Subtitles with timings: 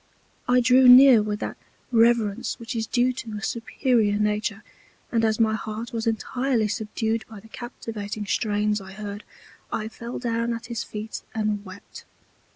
[0.47, 1.57] I drew near with that
[1.91, 4.63] Reverence which is due to a superior Nature;
[5.11, 9.23] and as my heart was entirely subdued by the captivating Strains I heard,
[9.71, 12.05] I fell down at his Feet and wept.